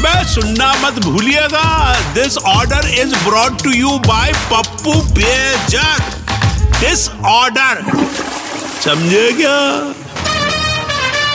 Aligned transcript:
अबे 0.00 0.24
सुनना 0.24 0.66
मत 0.82 0.98
भूलिएगा। 1.04 1.62
This 2.14 2.36
order 2.48 2.86
is 2.90 3.14
brought 3.24 3.56
to 3.62 3.70
you 3.70 3.90
by 4.06 4.32
Pappu 4.52 4.92
Bejak. 5.16 6.00
This 6.78 7.08
order 7.28 7.82
समझे 8.84 9.26
क्या? 9.40 9.58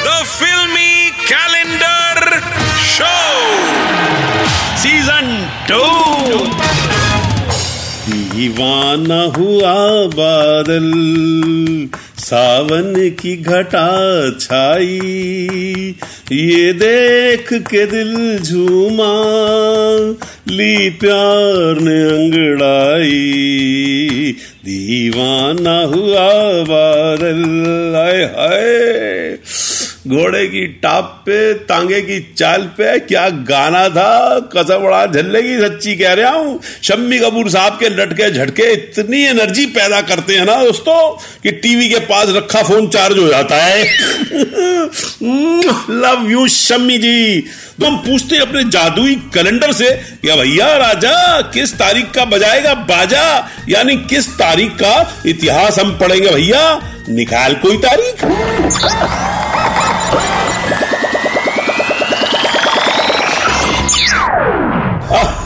द 0.05 0.23
फिल्मी 0.29 1.11
कैलेंडर 1.21 2.39
शो 2.87 3.13
सीज़न 4.81 5.29
टू 5.69 5.83
दीवाना 8.09 9.21
हुआ 9.23 10.05
बादल, 10.07 10.91
सावन 12.17 13.09
की 13.21 13.37
घटा 13.37 14.29
छाई। 14.39 15.95
ये 16.31 16.73
देख 16.73 17.53
के 17.53 17.85
दिल 17.85 18.39
झूमा, 18.39 19.13
ली 20.53 20.89
प्यार 20.89 21.79
ने 21.81 22.03
अंगड़ाई। 22.03 23.11
दीवाना 24.65 25.81
हुआ 25.81 26.04
घोड़े 30.25 30.47
की 30.47 30.67
टाप 30.67 31.03
पे, 31.03 31.53
तांगे 31.53 32.01
की 32.01 32.33
चाल 32.37 32.61
पे, 32.61 32.99
क्या 32.99 33.29
गाना 33.29 33.89
था? 33.89 34.39
कसम 34.39 34.77
बड़ा 34.77 35.05
झल्ले 35.05 35.41
की 35.41 35.57
सच्ची 35.57 35.95
कह 35.95 36.13
रहा 36.13 36.31
हूँ। 36.31 36.61
शम्मी 36.83 37.19
कपूर 37.19 37.49
साहब 37.49 37.73
के 37.73 37.89
लटके 37.89 38.31
झटके 38.31 38.73
इतनी 38.73 39.23
एनर्जी 39.23 39.65
पैदा 39.65 40.01
करते 40.01 40.35
हैं 40.35 40.45
ना 40.45 40.63
दोस्तों, 40.63 41.17
कि 41.43 41.51
टीवी 41.51 41.89
के 41.89 41.99
पास 41.99 42.29
रखा 42.29 42.63
फ़ोन 42.63 42.87
चार्ज 42.87 43.17
हो 43.17 43.27
जाता 43.27 43.55
है। 43.55 43.83
लव 45.89 46.27
यू 46.31 46.47
शम्मी 46.47 46.97
जी। 46.97 47.41
तो 47.79 47.85
हम 47.85 47.97
पूछते 47.97 48.37
अपने 48.37 48.63
जादुई 48.63 49.15
कैलेंडर 49.15 49.71
से 49.71 49.91
क्या 49.93 50.35
भैया, 50.35 50.77
राजा, 50.77 51.41
किस 51.41 51.73
तारीख 51.73 52.11
का 52.11 52.25
बजाएगा 52.25 52.73
बाजा? 52.73 53.49
यानी 53.69 53.95
किस 53.97 54.29
तारीख 54.29 54.71
का 54.71 55.23
इतिहास 55.25 55.79
हम 55.79 55.97
पढ़ेंगे 55.97 56.29
भैया? 56.29 56.91
निकाल 57.09 57.53
कोई 57.53 57.77
तारीख? 57.77 58.25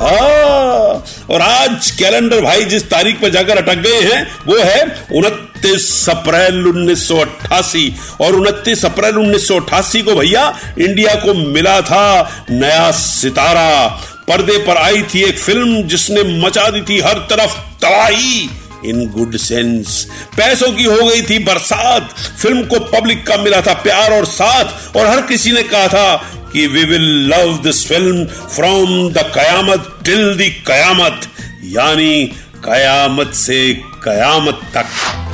आहा! 0.02 1.04
और 1.30 1.42
आज 1.42 1.92
कैलेंडर 1.92 2.42
भाई 2.42 2.66
जिस 2.66 2.90
तारीख 2.90 3.22
पर 3.22 3.30
जाकर 3.30 3.58
अटक 3.58 3.82
गए 3.82 4.02
हैं, 4.02 4.28
वो 4.48 4.58
है 4.58 4.84
उनतीस 5.16 6.10
अप्रैल 6.10 6.68
1988 6.68 7.92
और 8.22 8.36
उनतीस 8.36 8.86
अप्रैल 8.86 9.16
1988 9.16 10.02
को 10.02 10.16
भैया 10.16 10.60
इंडिया 10.80 11.16
को 11.16 11.34
मिला 11.34 11.82
था 11.82 12.32
नया 12.52 12.92
सितारा। 12.92 13.88
पर्दे 14.28 14.58
पर 14.58 14.78
आई 14.78 15.02
थी 15.02 15.24
एक 15.24 15.40
फ़िल्म 15.40 15.84
जिसने 15.84 16.24
मचा 16.44 16.70
दी 16.70 16.82
थी 16.82 17.00
हर 17.00 17.18
तरफ़ 17.30 17.54
तबाही। 17.82 18.50
इन 18.86 19.06
गुड 19.10 19.38
सेंस 19.38 20.04
पैसों 20.38 20.72
की 20.72 20.84
हो 20.84 20.98
गई 20.98 21.22
थी 21.22 21.40
बरसात। 21.40 22.14
फ़िल्म 22.42 22.64
को 22.64 22.80
पब्लिक 22.92 23.26
का 23.28 23.38
मिला 23.38 23.62
था 23.62 23.74
प्यार 23.74 24.12
और 24.12 24.26
साथ। 24.26 24.96
और 24.96 25.08
हर 25.08 25.22
किसी 25.22 25.52
ने 25.52 25.64
कहा 25.64 25.88
था 25.88 26.16
कि 26.54 26.66
we 26.68 26.84
will 26.84 27.34
love 27.34 27.58
this 27.64 27.88
film 27.88 28.26
from 28.26 29.10
the 29.14 29.32
qayamat 29.36 29.92
till 30.06 30.36
the 30.38 30.52
qayamat. 30.68 31.28
यानी 31.64 32.26
कयामत 32.66 33.34
से 33.34 33.74
कयामत 34.04 34.62
तक। 34.78 34.86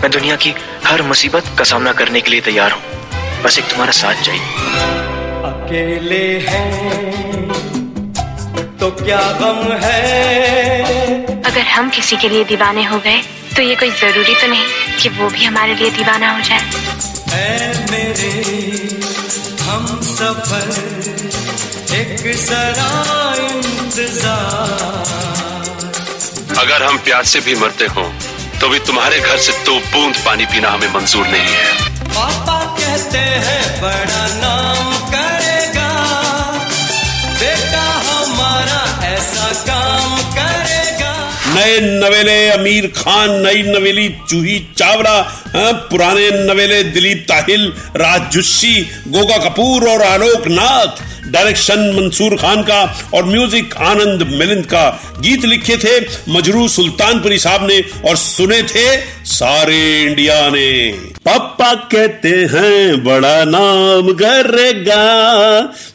मैं 0.02 0.12
दुनिया 0.12 0.36
की 0.36 0.54
हर 0.86 1.02
मुसीबत 1.02 1.44
का 1.58 1.64
सामना 1.64 1.94
करने 1.94 2.22
के 2.22 2.32
लिए 2.32 2.42
तैयार 2.42 2.72
हूँ। 2.72 2.82
बस 3.44 3.60
एक 3.60 3.66
तुम्हारा 3.66 3.92
साथ 3.92 4.24
चाहिए। 4.24 4.42
अकेले 5.46 6.26
हैं 6.40 7.54
तो 8.80 8.90
क्या 8.92 9.22
गम 9.42 9.72
है? 9.84 11.25
अगर 11.46 11.66
हम 11.68 11.90
किसी 11.96 12.18
के 12.18 12.30
लिए 12.30 12.44
दीवाने 12.44 12.84
हो 12.84 12.98
गए 13.00 13.22
तो 13.56 13.62
ये 13.62 13.76
कोई 13.76 13.90
ज़रूरी 14.00 14.36
तो 14.42 14.48
नहीं 14.48 14.96
कि 15.00 15.10
वो 15.18 15.30
भी 15.30 15.44
हमारे 15.46 15.76
लिए 15.76 15.90
दीवाना 15.98 16.32
हो 16.32 16.42
जाए। 16.42 16.64
ऐ 17.34 17.74
मेरे 17.92 18.32
हम 19.62 19.86
सफ़र 20.10 20.68
एक 21.96 22.24
अगर 26.60 26.84
हम 26.84 26.98
प्यास 27.06 27.30
से 27.30 27.40
भी 27.40 27.56
मरते 27.56 27.86
हो 27.96 28.04
तो 28.62 28.70
भी 28.70 28.80
तुम्हारे 28.88 29.20
घर 29.20 29.38
से 29.38 29.52
दो 29.66 29.80
बूंद 29.94 30.16
पानी 30.26 30.46
पीना 30.54 30.70
हमें 30.70 30.92
मंजूर 30.94 31.28
नहीं 31.28 31.56
है। 31.56 31.70
पापा 32.10 32.60
कहते 32.80 33.24
हैं 33.48 33.82
बड़ा 33.82 34.24
नाम 34.42 34.94
करेगा 35.12 35.55
नए 41.66 41.80
नवेले 41.82 42.48
अमीर 42.50 42.88
खान 42.96 43.32
नई 43.42 43.62
नवेली 43.64 44.08
जूही 44.30 44.60
चावला 44.78 45.16
हाँ, 45.56 45.72
पुराने 45.92 46.30
नवेले 46.46 46.84
दिलीप 46.84 47.26
ताहिल 47.30 47.72
राज 47.98 48.38
गोगा 49.08 49.38
कपूर 49.38 49.88
और 49.90 50.02
आलोक 50.02 50.48
नाथ 50.48 51.02
डायरेक्शन 51.32 51.80
मंसूर 51.96 52.36
खान 52.38 52.62
का 52.64 52.82
और 53.14 53.26
म्यूज़िक 53.26 53.76
आनंद 53.82 54.28
मिलिंद 54.34 54.66
का 54.66 54.88
गीत 55.22 55.46
लिखे 55.46 55.78
थे 55.78 56.00
मजरू 56.32 56.68
सुल्तानपुरी 56.68 57.40
साहब 57.40 57.68
ने 57.68 57.82
और 58.10 58.16
सुने 58.18 58.62
थे 58.64 58.88
सारे 59.34 59.82
इंडिया 60.04 60.50
ने। 60.50 61.15
पापा 61.26 61.74
कहते 61.92 62.30
हैं, 62.30 63.04
बड़ा 63.04 63.44
नाम 63.44 64.12
करेगा, 64.14 65.04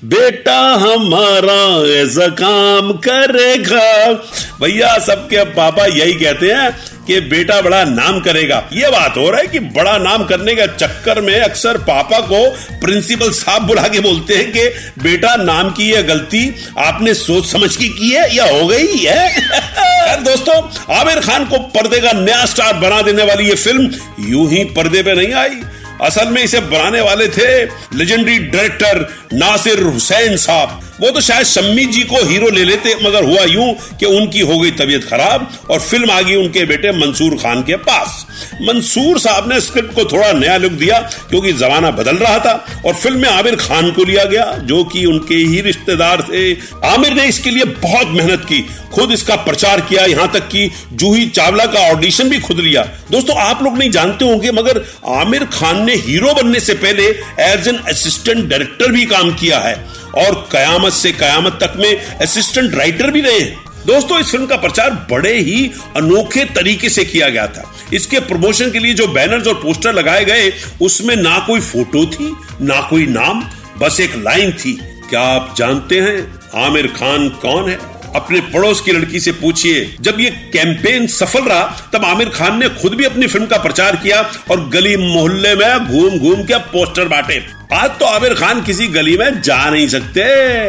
बेटा 0.05 0.59
हमारा 0.77 1.61
ऐसा 1.93 2.27
काम 2.41 2.93
करेगा। 2.93 4.13
भैया, 4.61 4.99
सबके 4.99 5.45
पापा 5.45 5.87
यही 5.87 6.15
कहते 6.15 6.47
हैं 6.47 6.71
कि 7.11 7.21
बेटा 7.21 7.61
बड़ा 7.61 7.85
नाम 7.85 8.21
करेगा। 8.21 8.69
ये 8.73 8.89
बात 8.89 9.17
हो 9.17 9.31
रहा 9.31 9.41
है 9.41 9.47
कि 9.47 9.59
बड़ा 9.59 9.99
नाम 9.99 10.25
करने 10.25 10.55
के 10.55 10.67
चक्कर 10.67 11.21
में 11.21 11.41
अक्सर 11.41 11.79
पापा 11.79 12.21
को 12.21 12.51
प्रिंसिपल 12.81 13.31
साहब 13.31 13.63
बुला 13.63 13.83
के 13.83 14.01
बोलते 14.01 14.35
हैं 14.35 14.53
कि, 14.53 14.69
बेटा, 15.03 15.37
नाम 15.37 15.71
की 15.71 15.91
ये 15.91 16.03
गलती 16.03 16.55
आपने 16.79 17.15
सोच 17.15 17.47
समझ 17.47 17.77
के 17.77 17.89
की 17.89 18.11
है? 18.11 18.37
या 18.37 18.45
हो 18.45 18.67
गई 18.67 18.97
है? 18.97 19.41
दोस्तों, 20.25 20.57
आमिर 20.97 21.21
खान 21.21 21.45
को 21.45 21.59
पर्दे 21.59 22.01
का 22.01 22.13
नया 22.13 22.47
स्टार 22.47 22.73
बना 22.73 23.03
देने 23.03 23.23
वाली 23.23 23.49
ये 23.49 23.55
फ़िल्म 23.55 23.91
यूँ 24.21 24.51
ही 24.51 24.65
पर्दे 24.65 25.03
पे 25.03 25.15
नहीं 25.15 25.33
आई। 25.33 25.61
असल 26.03 26.29
में 26.29 26.43
इसे 26.43 26.61
बनाने 26.61 27.01
वाले 27.01 27.29
थे 27.29 27.65
लेजेंडरी 27.97 28.39
डायरेक्टर 28.39 28.99
नासिर 29.33 29.83
हुसैन 29.83 30.37
साहब। 30.37 30.90
वो 31.01 31.11
तो 31.11 31.21
शायद 31.21 31.47
शम्मी 31.47 31.85
जी 31.87 32.03
को 32.05 32.25
हीरो 32.25 32.49
ले 32.51 32.65
लेते, 32.65 32.95
मगर 33.03 33.25
हुआ 33.25 33.45
यूँ 33.45 33.73
कि 34.01 34.07
उनकी 34.07 34.41
हो 34.41 34.59
गई 34.59 34.71
तबीयत 34.73 35.05
खराब 35.05 35.51
और 35.71 35.81
फ़िल्म 35.81 36.11
आ 36.11 36.21
गई 36.21 36.35
उनके 36.37 36.65
बेटे 36.67 36.91
मंसूर 36.95 37.37
खान 37.37 37.63
के 37.63 37.77
पास। 37.83 38.27
मंसूर 38.63 39.19
साहब 39.19 39.49
ने 39.49 39.61
स्क्रिप्ट 39.61 39.95
को 39.95 40.05
थोड़ा 40.05 40.33
नया 40.33 40.57
लुक 40.57 40.73
दिया, 40.73 40.99
क्योंकि 41.31 41.53
जमाना 41.55 41.91
बदल 41.93 42.17
रहा 42.17 42.39
था 42.39 42.83
और 42.87 42.95
फ़िल्म 42.95 43.21
में 43.21 43.29
आमिर 43.29 43.57
खान 43.59 43.91
को 43.91 44.05
लिया 44.05 44.25
गया, 44.25 44.45
जो 44.61 44.83
कि 44.85 45.05
उनके 45.07 45.35
ही 45.35 45.61
रिश्तेदार 45.61 46.23
थे। 46.23 46.53
आमिर 46.87 47.15
ने 47.15 47.25
इसके 47.25 47.51
लिए 47.51 47.65
बहुत 47.65 48.09
मेहनत 48.09 48.45
की, 48.45 48.61
खुद 48.95 49.13
इसका 49.13 49.37
प्रचार 49.39 49.81
किया, 49.81 50.05
यहाँ 50.05 50.31
तक 50.33 50.49
कि 50.49 50.71
जूही 50.93 51.27
चावला 51.29 51.65
का 51.67 51.81
ऑडिशन 51.91 52.29
भी 52.29 52.39
खुद 52.41 52.61
लिया। 52.61 52.83
दोस्तों, 53.11 53.37
आप 53.39 53.63
लोग 53.63 53.79
नहीं 53.79 53.91
जानते 53.91 54.25
होंगे, 54.25 54.51
मगर 54.53 54.85
आमिर 55.17 55.45
खान 55.53 55.85
ने 55.85 55.95
हीरो 55.97 56.35
बनने 56.35 56.61
से 56.61 56.75
पहले 56.77 57.09
एज 57.43 57.69
एन 57.69 57.79
असिस्टेंट 57.89 58.49
डायरेक्टर 58.49 58.93
भी 58.93 59.05
काम 59.07 59.33
किया 59.33 59.59
है। 59.59 59.75
और 60.19 60.49
कयामत 60.53 60.93
से 60.93 61.13
कयामत 61.13 61.59
तक 61.63 61.75
में 61.77 62.17
असिस्टेंट 62.17 62.75
राइटर 62.75 63.11
भी 63.11 63.21
रहे 63.21 63.41
हैं। 63.41 63.59
दोस्तों, 63.87 64.21
इस 64.21 64.27
फ़िल्म 64.27 64.47
का 64.47 64.57
प्रचार 64.57 65.07
बड़े 65.11 65.39
ही 65.39 65.71
अनोखे 65.97 66.45
तरीके 66.45 66.89
से 66.89 67.05
किया 67.05 67.29
गया 67.29 67.47
था। 67.47 67.75
इसके 67.93 68.21
प्रमोशन 68.21 68.71
के 68.71 68.79
लिए 68.79 68.95
जो 68.95 69.07
बैनर्स 69.07 69.47
और 69.47 69.55
पोस्टर 69.55 69.93
लगाए 69.93 70.25
गए, 70.25 70.53
उसमें 70.83 71.17
ना 71.17 71.39
कोई 71.39 71.61
फ़ोटो 71.61 72.07
थी, 72.07 72.37
ना 72.61 72.81
कोई 72.81 73.07
नाम, 73.07 73.49
बस 73.79 74.01
एक 74.01 74.17
लाइन 74.17 74.53
थी। 74.53 74.73
क्या 75.11 75.21
आप 75.21 75.55
जानते 75.59 76.01
हैं, 76.01 76.41
आमिर 76.55 76.87
खान 76.87 77.29
कौन 77.29 77.71
है? 77.71 77.79
अपने 78.17 78.41
पड़ोस 78.41 78.81
की 78.81 78.93
लड़की 78.93 79.21
से 79.21 79.33
पूछिए। 79.33 79.97
जब 80.01 80.21
ये 80.21 80.31
कैंपेन 80.31 81.07
सफल 81.07 81.43
रहा, 81.43 81.91
तब 81.93 82.05
आमिर 82.05 82.29
खान 82.29 82.59
ने 82.59 82.69
खुद 82.69 82.95
भी 82.95 83.05
अपनी 83.05 83.27
फ़िल्म 83.27 83.47
का 83.47 83.57
प्रचार 83.57 83.97
किया 83.97 84.33
और 84.51 84.69
गली 84.69 84.97
मोहल्ले 84.97 85.55
में 85.55 85.87
घूम 85.87 86.19
घूम 86.19 86.43
के 86.43 86.59
पोस्टर 86.59 87.09
बांटे। 87.09 87.60
आज 87.73 87.91
तो 87.99 88.05
आमिर 88.05 88.33
खान 88.35 88.61
किसी 88.63 88.87
गली 88.87 89.17
में 89.17 89.41
जा 89.43 89.59
नहीं 89.71 89.87
सकते 89.89 90.23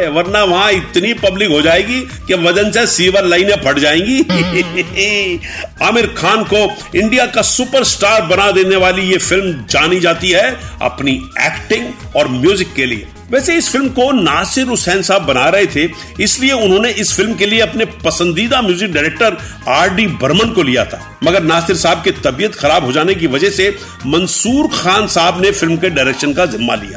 वरना 0.08 0.42
वहाँ 0.44 0.70
इतनी 0.72 1.12
पब्लिक 1.14 1.50
हो 1.50 1.60
जाएगी 1.62 2.00
कि 2.26 2.34
वज़न 2.44 2.70
से 2.70 2.86
सीवर 2.86 3.24
लाइनें 3.24 3.54
फट 3.64 3.78
जाएँगी। 3.78 4.20
आमिर 5.82 6.06
खान 6.16 6.44
को 6.52 6.60
इंडिया 6.98 7.26
का 7.26 7.42
सुपरस्टार 7.42 8.22
बना 8.26 8.50
देने 8.50 8.76
वाली 8.76 9.10
ये 9.10 9.18
फ़िल्म 9.18 9.64
जानी 9.70 9.98
जाती 10.00 10.30
है 10.30 10.50
अपनी 10.82 11.12
एक्टिंग 11.40 12.16
और 12.16 12.28
म्यूज़िक 12.28 12.72
के 12.74 12.86
लिए। 12.86 13.06
वैसे 13.30 13.54
इस 13.56 13.68
फ़िल्म 13.72 13.88
को 13.88 14.10
नासिर 14.12 14.66
हुसैन 14.66 15.02
साहब 15.02 15.22
बना 15.22 15.48
रहे 15.48 15.66
थे 15.66 15.88
इसलिए 16.20 16.52
उन्होंने 16.52 16.90
इस 16.92 17.12
फ़िल्म 17.16 17.34
के 17.34 17.46
लिए 17.46 17.60
अपने 17.60 17.84
पसंदीदा 18.04 18.60
music 18.62 18.92
director 18.92 19.36
R 19.68 19.94
D 19.94 20.06
Burman 20.22 20.52
को 20.54 20.62
लिया 20.62 20.84
था। 20.84 21.00
मगर 21.24 21.42
नासिर 21.42 21.76
साहब 21.76 22.02
की 22.04 22.10
तबीयत 22.24 22.54
खराब 22.54 22.84
हो 22.84 22.92
जाने 22.92 23.14
की 23.14 23.26
वजह 23.26 23.50
से 23.50 23.68
मंसूर 24.06 24.68
खान 24.74 25.06
साहब 25.06 25.40
ने 25.42 25.50
फ़िल्म 25.50 25.76
के 25.76 25.90
डायरेक्शन 25.90 26.32
का 26.32 26.46
जिम्मा 26.46 26.74
लिया। 26.74 26.91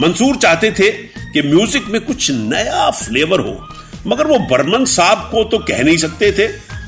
मंसूर 0.00 0.36
चाहते 0.36 0.70
थे 0.70 0.90
कि 1.32 1.42
म्यूज़िक 1.44 1.86
में 1.88 2.00
कुछ 2.00 2.30
नया 2.30 2.90
फ्लेवर 2.92 3.40
हो, 3.40 3.58
मगर 4.06 4.26
वो 4.26 4.38
बर्मन 4.50 4.84
साहब 4.86 5.28
को 5.32 5.44
तो 5.44 5.58
कह 5.60 5.82
नहीं 5.82 5.96
सकते 5.96 6.30
थे 6.32 6.46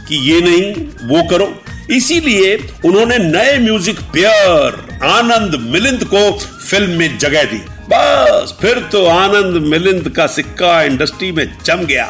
कि 0.09 0.17
ये 0.31 0.41
नहीं, 0.41 0.73
वो 1.09 1.23
करो। 1.31 1.53
इसीलिए 1.91 2.57
उन्होंने 2.85 3.19
नए 3.21 3.59
म्यूज़िक 3.59 4.01
पेयर 4.13 4.79
आनंद 5.05 5.55
मिलिंद 5.65 6.05
को 6.05 6.31
फ़िल्म 6.39 6.99
में 6.99 7.19
जगह 7.19 7.45
दी। 7.45 7.59
बस, 7.89 8.57
फिर 8.61 8.79
तो 8.93 9.05
आनंद 9.07 9.63
मिलिंद 9.65 10.09
का 10.09 10.27
सिक्का 10.29 10.83
इंडस्ट्री 10.83 11.31
में 11.33 11.47
जम 11.65 11.85
गया। 11.85 12.05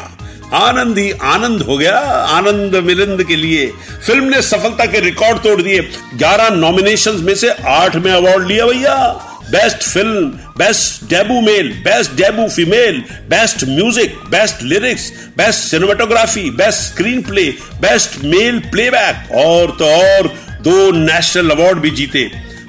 आनंद 0.55 0.97
ही 0.97 1.11
आनंद 1.11 1.61
हो 1.61 1.77
गया, 1.77 1.97
आनंद 2.29 2.75
मिलिंद 2.85 3.23
के 3.23 3.35
लिए। 3.35 3.65
फ़िल्म 4.05 4.23
ने 4.25 4.41
सफलता 4.41 4.85
के 4.85 4.99
रिकॉर्ड 4.99 5.37
तोड़ 5.37 5.61
दिए। 5.61 5.81
11 6.15 6.49
नॉमिनेशंस 6.55 7.21
में 7.21 7.35
से 7.35 7.49
आठ 7.49 7.95
में 7.95 8.11
अवार्ड 8.11 8.47
लिया 8.47 8.65
भैया। 8.65 8.95
Best 9.51 9.83
film 9.83 10.25
best 10.57 11.03
debut 11.09 11.39
male 11.41 11.71
best 11.85 12.11
debut 12.11 12.47
female 12.49 12.99
best 13.29 13.63
music 13.63 14.15
best 14.29 14.63
lyrics 14.63 15.11
best 15.37 15.59
cinematography 15.59 16.49
best 16.49 16.79
screenplay 17.21 17.43
best 17.81 18.23
male 18.23 18.59
playback 18.71 19.31
और 19.35 19.75
तो 19.79 19.85
और 19.97 20.27
दो 20.61 20.91
नेशनल 20.91 21.49
अवार्ड 21.49 21.79
भी 21.79 21.89
जीते। 21.91 22.23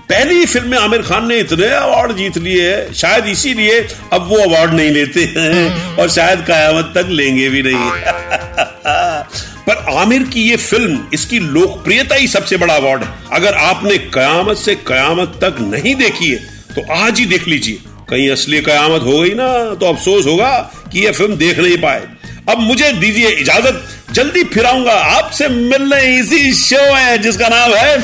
पहली 0.09 0.47
फ़िल्म 0.47 0.69
में 0.69 0.79
आमिर 0.79 1.03
खान 1.03 1.27
ने 1.27 1.39
इतने 1.39 1.67
अवार्ड 1.67 2.13
जीत 2.13 2.39
लिए 2.39 2.71
हैं 2.71 2.93
शायद 2.93 3.27
इसीलिए 3.27 3.81
अब 4.13 4.27
वो 4.29 4.37
अवार्ड 4.37 4.75
नहीं 4.75 4.91
लेते 4.91 5.25
हैं 5.25 5.97
और 5.99 6.09
शायद 6.11 6.45
कयामत 6.47 6.93
तक 6.95 7.07
लेंगे 7.11 7.49
भी 7.49 7.63
नहीं। 7.63 7.77
पर 9.67 9.85
आमिर 9.97 10.23
की 10.23 10.43
ये 10.43 10.57
फ़िल्म 10.57 10.99
इसकी 11.15 11.39
लोकप्रियता 11.39 12.15
ही 12.15 12.29
सबसे 12.29 12.57
बड़ा 12.57 12.75
अवार्ड 12.75 13.03
है। 13.03 13.09
अगर 13.33 13.55
आपने 13.55 13.99
कयामत 13.99 14.57
से 14.57 14.75
कयामत 14.75 15.39
तक 15.45 15.61
नहीं 15.61 15.95
देखी 15.95 16.31
है 16.31 16.52
तो 16.75 16.83
आज 16.95 17.19
ही 17.19 17.25
देख 17.27 17.49
लीजिए 17.49 17.79
कहीं 18.11 18.31
असली 18.31 18.61
कयामत 18.63 19.03
हो 19.03 19.19
गई 19.21 19.35
ना 19.35 19.49
तो 19.81 19.87
अफसोस 19.87 20.27
होगा 20.27 20.51
कि 20.93 21.05
ये 21.05 21.13
फ़िल्म 21.13 21.37
देख 21.37 21.59
नहीं 21.59 21.77
पाए 21.83 22.07
अब 22.51 22.59
मुझे 22.61 22.93
दीजिए 23.01 23.29
इजाज़त 23.43 24.15
जल्दी 24.15 24.43
फिर 24.55 24.67
आऊँगा 24.67 24.95
आपसे 25.11 25.49
मिलने 25.49 26.01
इसी 26.19 26.53
शो 26.55 26.83
है 26.95 27.17
जिसका 27.19 27.49
नाम 27.49 27.75
है 27.75 27.99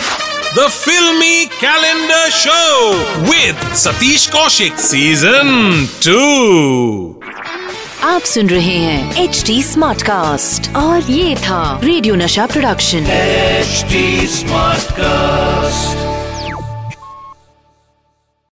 the 0.57 0.69
filmi 0.71 1.45
calendar 1.55 2.29
show 2.33 2.61
with 3.29 3.67
Satish 3.77 4.25
Kaushik 4.31 4.81
Season 4.85 5.53
2. 6.03 6.17
आप 8.05 8.23
सुन 8.25 8.49
रहे 8.49 8.77
हैं 8.79 9.25
एच 9.25 9.43
डी 9.47 9.63
स्मार्ट 9.65 10.03
कास्ट 10.03 10.75
और 10.77 11.11
ये 11.11 11.35
था 11.39 11.63
रेडियो 11.85 12.15
नशा 12.17 12.47
प्रोडक्शन 12.47 13.11
एच 13.13 13.85
स्मार्ट 14.31 14.93
Smartcast. 14.93 16.08